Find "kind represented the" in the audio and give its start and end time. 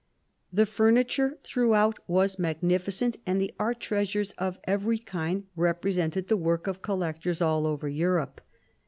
4.97-6.37